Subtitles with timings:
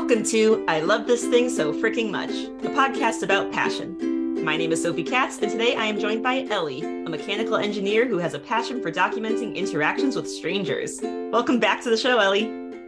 [0.00, 4.42] Welcome to I Love This Thing So Freaking Much, a podcast about passion.
[4.42, 8.08] My name is Sophie Katz, and today I am joined by Elie, a mechanical engineer
[8.08, 11.00] who has a passion for documenting interactions with strangers.
[11.02, 12.44] Welcome back to the show, Elie.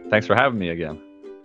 [0.09, 0.99] Thanks for having me again.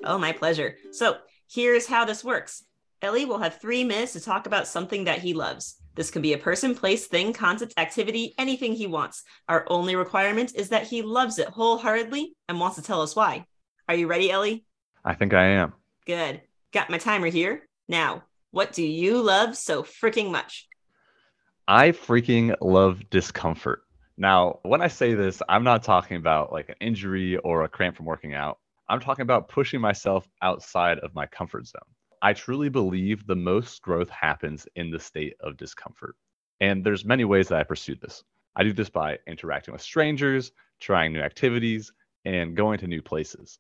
[0.04, 0.74] Oh, my pleasure.
[0.90, 1.18] So,
[1.50, 2.64] here's how this works
[3.02, 5.76] Elie will have three minutes to talk about something that he loves.
[5.94, 9.22] This can be a person, place, thing, concept, activity, anything he wants.
[9.50, 13.44] Our only requirement is that he loves it wholeheartedly and wants to tell us why.
[13.86, 14.64] Are you ready, Elie?
[15.08, 15.72] I think I am.
[16.04, 16.42] Good.
[16.70, 17.62] Got my timer here.
[17.88, 20.68] Now, what do you love so freaking much?
[21.66, 23.84] I freaking love discomfort.
[24.18, 27.96] Now, when I say this, I'm not talking about like an injury or a cramp
[27.96, 28.58] from working out.
[28.90, 31.80] I'm talking about pushing myself outside of my comfort zone.
[32.20, 36.16] I truly believe the most growth happens in the state of discomfort.
[36.60, 38.24] And there's many ways that I pursue this.
[38.56, 41.92] I do this by interacting with strangers, trying new activities,
[42.26, 43.58] and going to new places.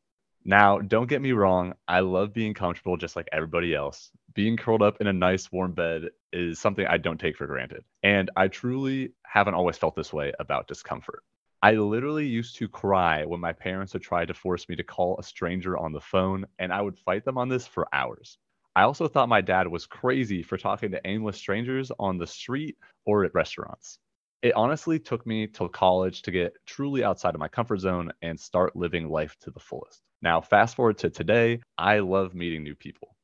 [0.48, 4.10] Now, don't get me wrong, I love being comfortable just like everybody else.
[4.32, 7.84] Being curled up in a nice warm bed is something I don't take for granted.
[8.02, 11.22] And I truly haven't always felt this way about discomfort.
[11.62, 15.18] I literally used to cry when my parents would try to force me to call
[15.18, 18.38] a stranger on the phone, and I would fight them on this for hours.
[18.74, 22.78] I also thought my dad was crazy for talking to aimless strangers on the street
[23.04, 23.98] or at restaurants.
[24.40, 28.38] It honestly took me till college to get truly outside of my comfort zone and
[28.38, 30.00] start living life to the fullest.
[30.22, 33.16] Now, fast forward to today, I love meeting new people.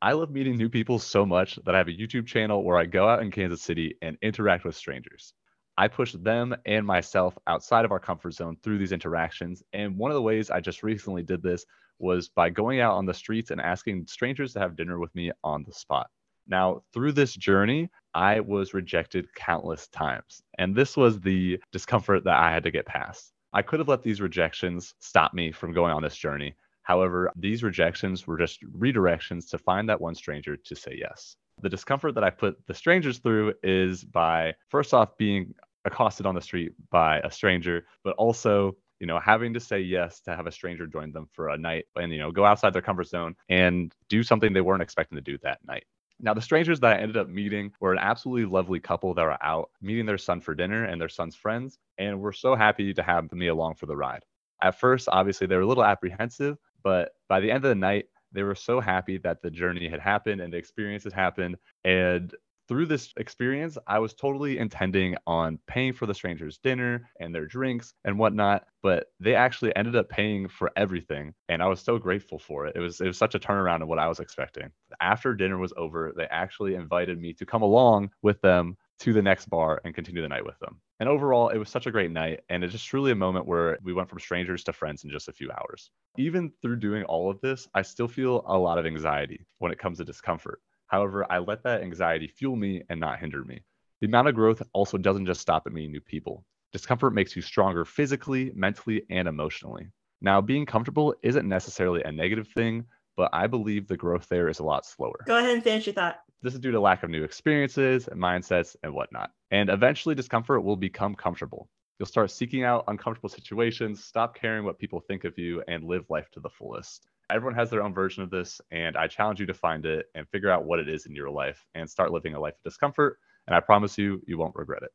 [0.00, 2.86] I love meeting new people so much that I have a YouTube channel where I
[2.86, 5.34] go out in Kansas City and interact with strangers.
[5.76, 9.62] I push them and myself outside of our comfort zone through these interactions.
[9.74, 11.66] And one of the ways I just recently did this
[11.98, 15.32] was by going out on the streets and asking strangers to have dinner with me
[15.44, 16.08] on the spot.
[16.48, 20.42] Now, through this journey, I was rejected countless times.
[20.58, 23.32] And this was the discomfort that I had to get past.
[23.52, 26.54] I could have let these rejections stop me from going on this journey.
[26.82, 31.36] However, these rejections were just redirections to find that one stranger to say yes.
[31.60, 35.54] The discomfort that I put the strangers through is by first off being
[35.84, 40.20] accosted on the street by a stranger, but also you know having to say yes
[40.20, 42.80] to have a stranger join them for a night and you know go outside their
[42.82, 45.84] comfort zone and do something they weren't expecting to do that night
[46.22, 49.42] now, the strangers that I ended up meeting were an absolutely lovely couple that were
[49.42, 53.02] out meeting their son for dinner and their son's friends, and we're so happy to
[53.02, 54.24] have me along for the ride.
[54.62, 58.06] At first, obviously, they were a little apprehensive, but by the end of the night,
[58.30, 61.56] they were so happy that the journey had happened and the experience had happened.
[61.84, 62.32] And
[62.72, 67.44] through this experience, I was totally intending on paying for the strangers' dinner and their
[67.44, 71.98] drinks and whatnot, but they actually ended up paying for everything, and I was so
[71.98, 72.74] grateful for it.
[72.74, 74.70] It was it was such a turnaround of what I was expecting.
[75.02, 79.20] After dinner was over, they actually invited me to come along with them to the
[79.20, 80.80] next bar and continue the night with them.
[80.98, 82.40] And overall, it was such a great night.
[82.48, 85.28] And it's just truly a moment where we went from strangers to friends in just
[85.28, 85.90] a few hours.
[86.16, 89.78] Even through doing all of this, I still feel a lot of anxiety when it
[89.78, 90.60] comes to discomfort.
[90.92, 93.62] However, I let that anxiety fuel me and not hinder me.
[94.02, 96.44] The amount of growth also doesn't just stop at meeting new people.
[96.70, 99.88] Discomfort makes you stronger physically, mentally, and emotionally.
[100.20, 102.84] Now, being comfortable isn't necessarily a negative thing,
[103.16, 105.24] but I believe the growth there is a lot slower.
[105.26, 106.20] Go ahead and finish your thought.
[106.42, 109.30] This is due to lack of new experiences and mindsets and whatnot.
[109.50, 111.70] And eventually, discomfort will become comfortable.
[111.98, 116.04] You'll start seeking out uncomfortable situations, stop caring what people think of you, and live
[116.10, 119.46] life to the fullest everyone has their own version of this and i challenge you
[119.46, 122.34] to find it and figure out what it is in your life and start living
[122.34, 123.18] a life of discomfort.
[123.46, 124.90] And i promise you you won't regret it.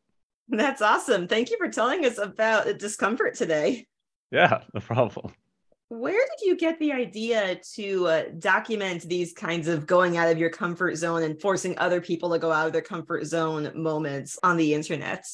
[0.50, 1.28] That's awesome.
[1.28, 3.88] Thank you for telling us about discomfort today.
[4.32, 5.34] Yeah no problem.
[5.90, 10.38] Where did you get the idea to uh, document these kinds of going out of
[10.38, 14.38] your comfort zone and forcing other people to go out of their comfort zone moments
[14.44, 15.26] on the internet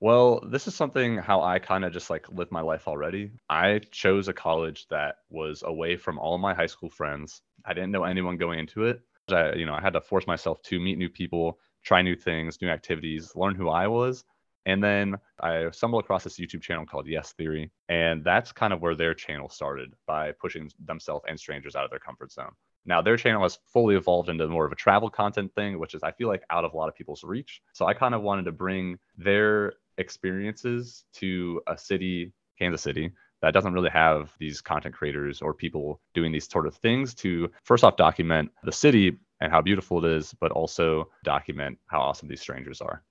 [0.00, 3.30] well, this is something how I kind of just like live my life already.
[3.50, 7.42] I chose a college that was away from all my high school friends.
[7.66, 9.02] I didn't know anyone going into it.
[9.30, 12.60] I, you know, I had to force myself to meet new people, try new things,
[12.62, 14.24] new activities, learn who I was.
[14.66, 17.70] And then I stumbled across this YouTube channel called Yes Theory.
[17.88, 21.90] And that's kind of where their channel started by pushing themselves and strangers out of
[21.90, 22.52] their comfort zone.
[22.86, 26.02] Now their channel has fully evolved into more of a travel content thing, which is
[26.02, 27.60] I feel like out of a lot of people's reach.
[27.72, 33.12] So I kind of wanted to bring their experiences to a city, Kansas City,
[33.42, 37.50] that doesn't really have these content creators or people doing these sort of things to
[37.64, 42.28] first off document the city and how beautiful it is, but also document how awesome
[42.28, 43.02] these strangers are.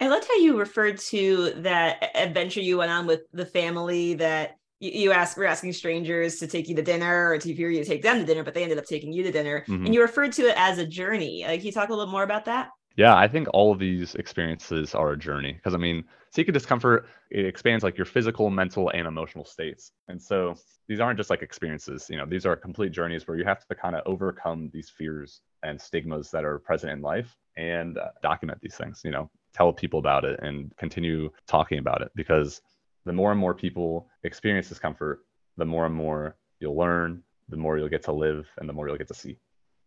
[0.00, 4.56] I loved how you referred to that adventure you went on with the family that
[4.80, 7.88] you, asked were asking strangers to take you to dinner or to hear you to
[7.88, 9.60] take them to dinner, but they ended up taking you to dinner.
[9.60, 9.86] Mm-hmm.
[9.86, 11.44] And you referred to it as a journey.
[11.44, 12.70] Uh, can you talk a little more about that?
[12.96, 17.06] Yeah, I think all of these experiences are a journey because I mean, seeking discomfort
[17.30, 19.92] it expands like your physical, mental, and emotional states.
[20.08, 20.54] And so
[20.88, 23.74] these aren't just like experiences, you know, these are complete journeys where you have to
[23.74, 28.60] kind of overcome these fears and stigmas that are present in life and uh, document
[28.60, 32.60] these things, you know, tell people about it and continue talking about it because
[33.06, 35.20] the more and more people experience discomfort,
[35.56, 38.88] the more and more you'll learn, the more you'll get to live, and the more
[38.88, 39.38] you'll get to see.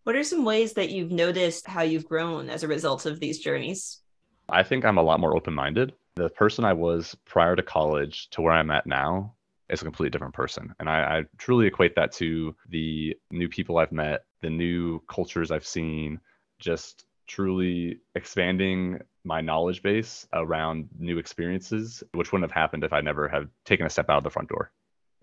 [0.05, 3.39] What are some ways that you've noticed how you've grown as a result of these
[3.39, 4.01] journeys?
[4.47, 5.93] I think I'm a lot more open minded.
[6.13, 9.33] The person I was prior to college to where I'm at now
[9.67, 10.75] is a completely different person.
[10.79, 15.49] And I, I, truly equate that to the new people I've met, the new cultures
[15.49, 16.19] I've seen,
[16.59, 23.01] just truly expanding my knowledge base around new experiences, which wouldn't have happened if I
[23.01, 24.71] never had taken a step out of the front door.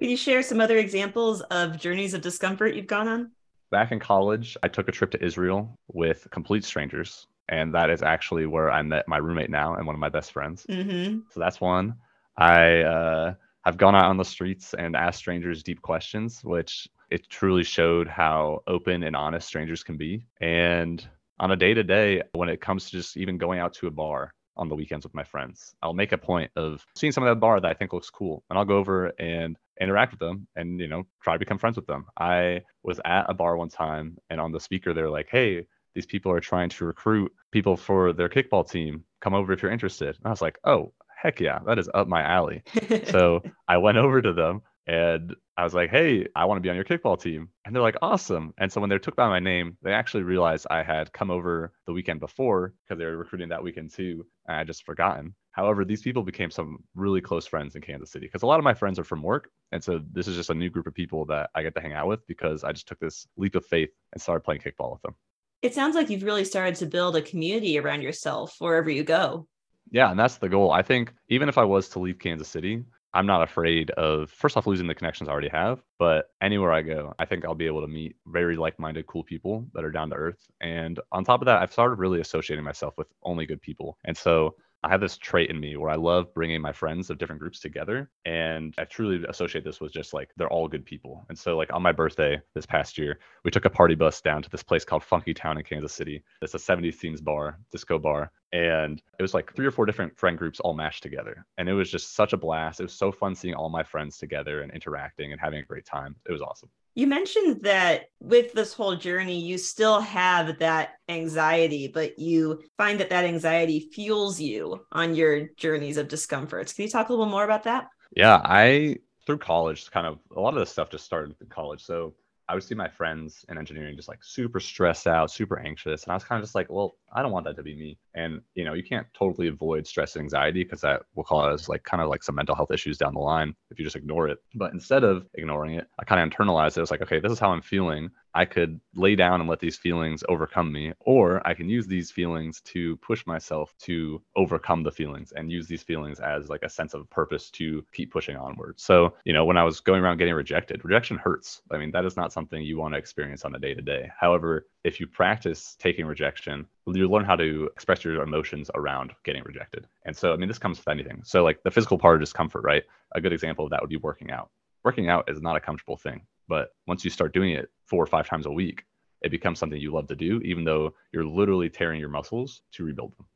[0.00, 3.30] Can you share some other examples of journeys of discomfort you've gone on?
[3.72, 7.26] Back in college, I took a trip to Israel with complete strangers.
[7.48, 10.30] And that is actually where I met my roommate now and one of my best
[10.30, 10.64] friends.
[10.68, 11.20] Mm-hmm.
[11.30, 11.96] So that's one.
[12.36, 13.34] I uh,
[13.64, 18.06] have gone out on the streets and asked strangers deep questions, which it truly showed
[18.06, 20.24] how open and honest strangers can be.
[20.40, 21.04] And
[21.40, 23.90] on a day to day, when it comes to just even going out to a
[23.90, 25.74] bar, on the weekends with my friends.
[25.82, 28.44] I'll make a point of seeing some of that bar that I think looks cool,
[28.48, 31.76] and I'll go over and interact with them and you know try to become friends
[31.76, 32.06] with them.
[32.18, 36.06] I was at a bar one time and on the speaker they're like hey these
[36.06, 39.04] people are trying to recruit people for their kickball team.
[39.20, 40.16] Come over if you're interested.
[40.16, 41.58] And i was like oh heck yeah.
[41.66, 42.62] That is up my alley.
[43.06, 46.70] So i went over to them and I was like, "Hey, I want to be
[46.70, 49.38] on your kickball team," and they're like, "Awesome!" And so when they took by my
[49.38, 53.48] name, they actually realized I had come over the weekend before because they were recruiting
[53.50, 55.34] that weekend too, and I just forgotten.
[55.52, 58.64] However, these people became some really close friends in Kansas City because a lot of
[58.64, 61.26] my friends are from work, and so this is just a new group of people
[61.26, 63.90] that I get to hang out with because I just took this leap of faith
[64.12, 65.14] and started playing kickball with them.
[65.60, 69.46] It sounds like you've really started to build a community around yourself wherever you go.
[69.90, 70.72] Yeah, and that's the goal.
[70.72, 72.82] I think even if I was to leave Kansas City,
[73.14, 76.82] I'm not afraid of first off losing the connections I already have, but anywhere I
[76.82, 80.10] go, I think I'll be able to meet very like-minded, cool people that are down
[80.10, 80.50] to earth.
[80.60, 83.98] And on top of that, I've started really associating myself with only good people.
[84.04, 87.18] And so I have this trait in me where I love bringing my friends of
[87.18, 88.10] different groups together.
[88.24, 91.24] And I truly associate this with just like they're all good people.
[91.28, 94.42] And so, like, on my birthday this past year, we took a party bus down
[94.42, 96.24] to this place called Funky Town in Kansas City.
[96.42, 98.32] It's a 70s themes bar, disco bar.
[98.52, 101.46] And it was like three or four different friend groups all mashed together.
[101.58, 102.80] And it was just such a blast.
[102.80, 105.86] It was so fun seeing all my friends together and interacting and having a great
[105.86, 106.16] time.
[106.28, 106.70] It was awesome.
[106.94, 113.00] You mentioned that with this whole journey, you still have that anxiety, but you find
[113.00, 116.72] that that anxiety fuels you on your journeys of discomforts.
[116.74, 117.88] Can you talk a little more about that?
[118.14, 118.96] Yeah, I
[119.26, 121.82] through college, kind of a lot of this stuff just started in college.
[121.82, 122.14] So
[122.48, 126.02] I would see my friends in engineering just like super stressed out, super anxious.
[126.04, 127.98] And I was kind of just like, well, I don't want that to be me.
[128.14, 131.84] And, you know, you can't totally avoid stress and anxiety because that will cause like
[131.84, 134.38] kind of like some mental health issues down the line if you just ignore it.
[134.54, 136.78] But instead of ignoring it, I kind of internalized it.
[136.78, 138.10] I was like, okay, this is how I'm feeling.
[138.34, 142.10] I could lay down and let these feelings overcome me, or I can use these
[142.10, 146.68] feelings to push myself to overcome the feelings and use these feelings as like a
[146.68, 148.80] sense of purpose to keep pushing onward.
[148.80, 151.62] So, you know, when I was going around getting rejected, rejection hurts.
[151.70, 154.10] I mean, that is not something you want to experience on a day to day.
[154.18, 159.42] However, if you practice taking rejection, you learn how to express your emotions around getting
[159.44, 159.86] rejected.
[160.04, 161.22] And so, I mean, this comes with anything.
[161.24, 162.84] So, like the physical part of discomfort, right?
[163.14, 164.50] A good example of that would be working out.
[164.84, 168.06] Working out is not a comfortable thing, but once you start doing it four or
[168.06, 168.84] five times a week,
[169.22, 172.84] it becomes something you love to do, even though you're literally tearing your muscles to
[172.84, 173.26] rebuild them.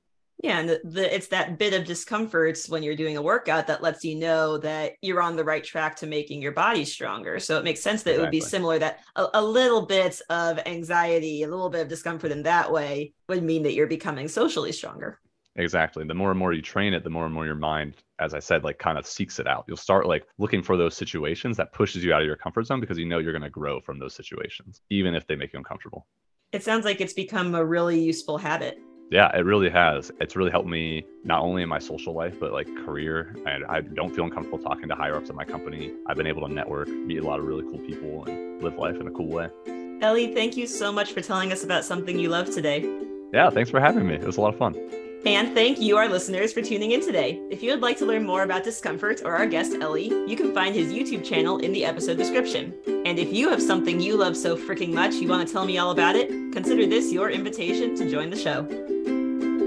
[0.43, 3.83] Yeah, and the, the, it's that bit of discomfort when you're doing a workout that
[3.83, 7.39] lets you know that you're on the right track to making your body stronger.
[7.39, 8.23] So it makes sense that exactly.
[8.23, 11.89] it would be similar that a, a, little bit of anxiety, a little bit of
[11.89, 15.19] discomfort in that way would mean that you're becoming socially stronger.
[15.59, 16.05] Exactly.
[16.05, 18.39] The more and more you train it, the more and more your mind, as I
[18.39, 19.65] said, like kind of seeks it out.
[19.67, 22.81] You'll start like looking for those situations that pushes you out of your comfort zone
[22.81, 25.59] because you know you're going to grow from those situations, even if they make you
[25.59, 26.07] uncomfortable.
[26.53, 28.79] It sounds like it's become a really useful habit.
[29.11, 30.11] Yeah, it really has.
[30.21, 33.37] It's really helped me not only in my social life, but like career.
[33.47, 35.93] I, I don't feel uncomfortable talking to higher ups at my company.
[36.07, 38.97] I've been able to network, meet a lot of really cool people, and live life
[38.97, 39.49] in a cool way.
[40.03, 42.85] Elie, thank you so much for telling us about something you love today.
[43.33, 44.15] Yeah, thanks for having me.
[44.15, 44.75] It was a lot of fun.
[45.27, 47.41] And thank you, our listeners, for tuning in today.
[47.51, 50.55] If you would like to learn more about Discomfort or our guest Elie, you can
[50.55, 52.73] find his YouTube channel in the episode description.
[52.87, 55.79] And if you have something you love so freaking much you want to tell me
[55.79, 58.69] all about it, consider this your invitation to join the show.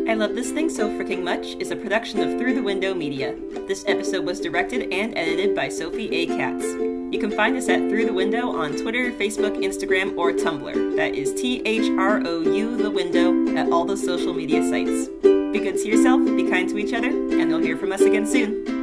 [0.09, 3.35] I Love This Thing So Freaking Much is a production of Through the Window Media.
[3.67, 6.25] This episode was directed and edited by Sophie A.
[6.25, 6.63] Katz.
[6.63, 10.95] You can find us at Through the Window on Twitter, Facebook, Instagram, or Tumblr.
[10.95, 15.28] That is T H R O U the window at all the social media sites.
[15.51, 18.27] Be good to yourself, be kind to each other, and you'll hear from us again
[18.27, 18.78] soon.